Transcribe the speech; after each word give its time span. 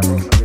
Rosa. 0.00 0.35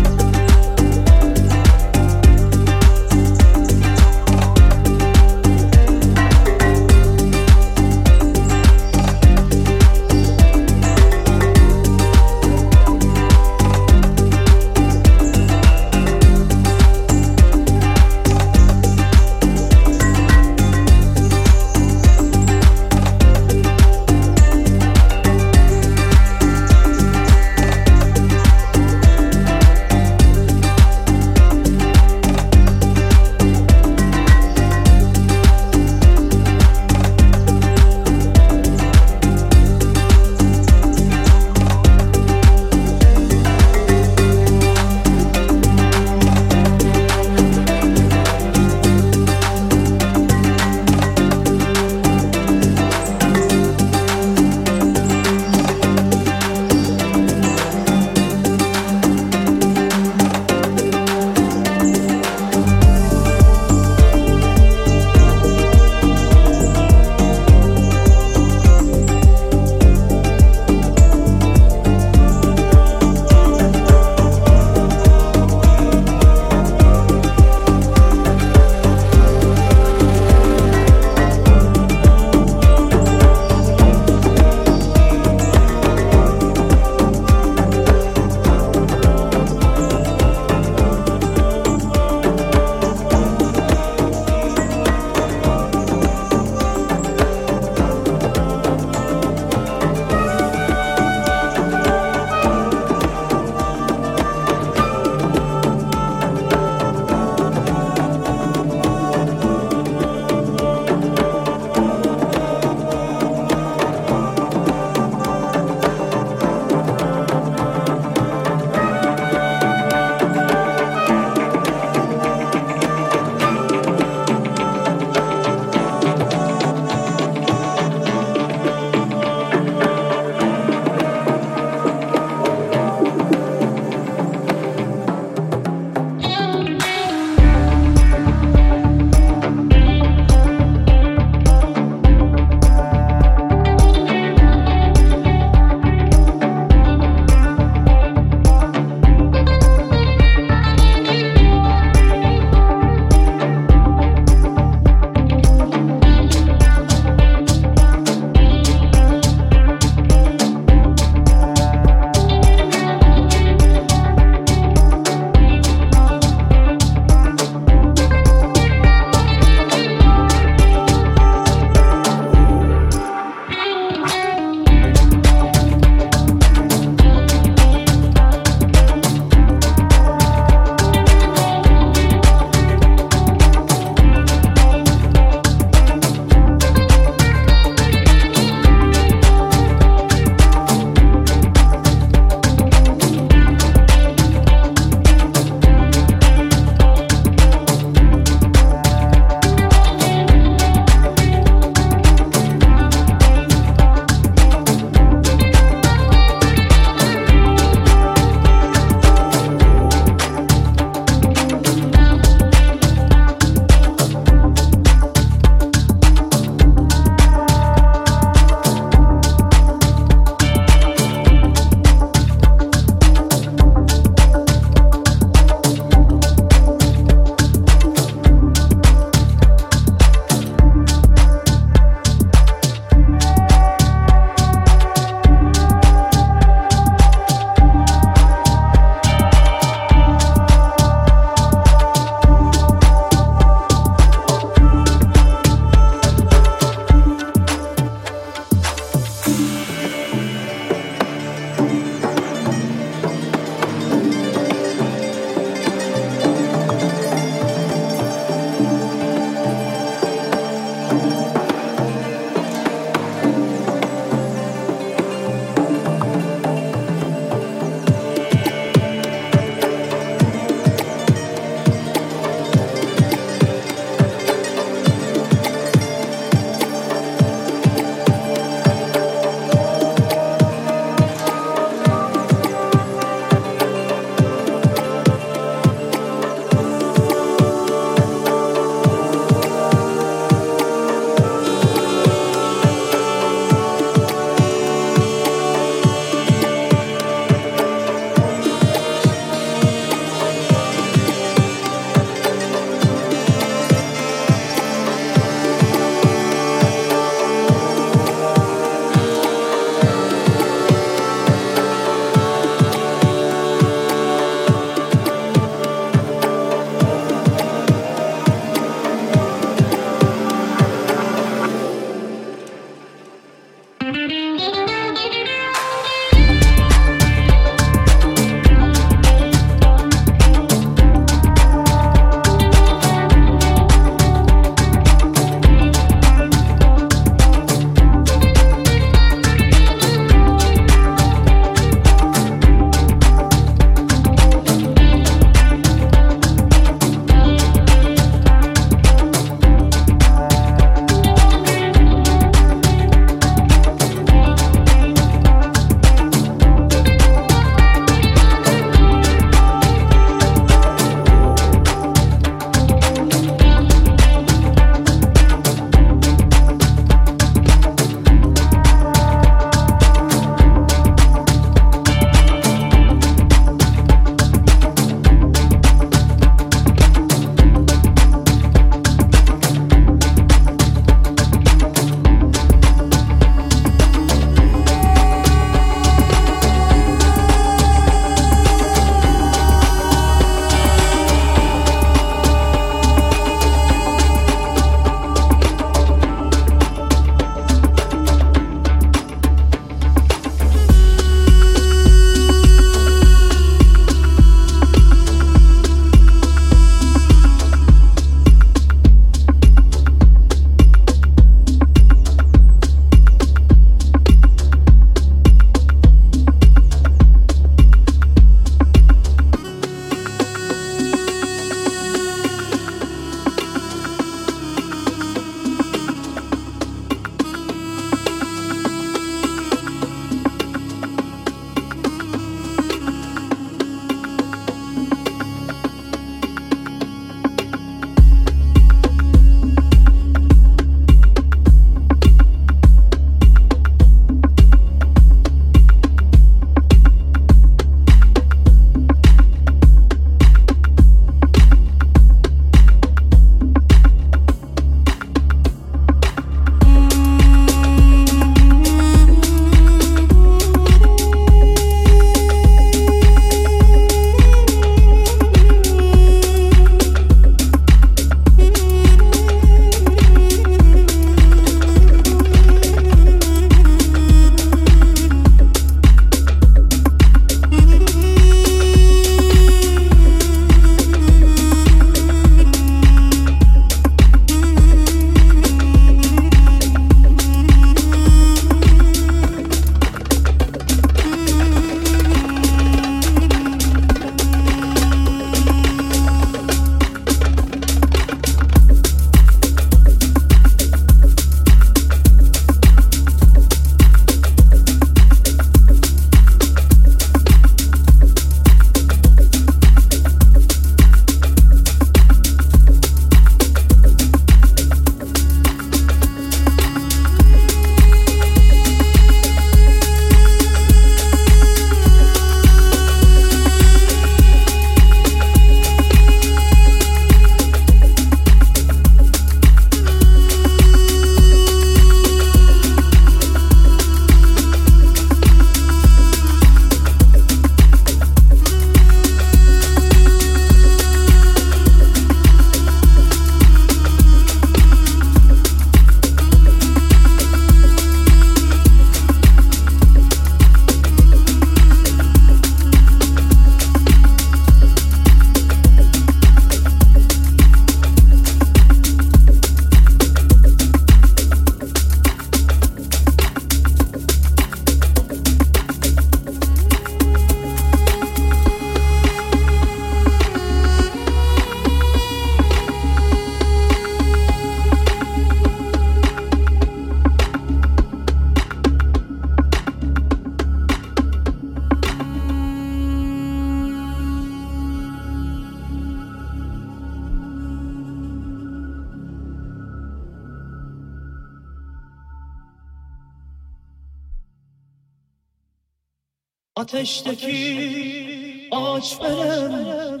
Ateşteki 596.92 598.48
ağaç 598.50 598.98
benim 599.00 600.00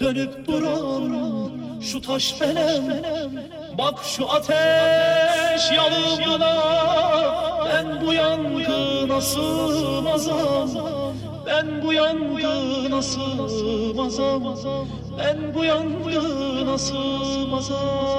Dönüp 0.00 0.46
duran 0.46 1.50
şu 1.80 2.00
taş 2.00 2.40
benim 2.40 3.02
Bak 3.78 3.98
şu 4.04 4.30
ateş 4.30 5.72
yanımda 5.76 6.56
Ben 7.64 8.06
bu 8.06 8.12
yangına 8.12 9.20
sığmazam 9.20 10.70
Ben 11.46 11.82
bu 11.82 11.92
yangına 11.92 13.02
sığmazam 13.02 14.56
Ben 15.18 15.54
bu 15.54 15.64
yangına 15.64 16.78
sığmazam 16.78 18.12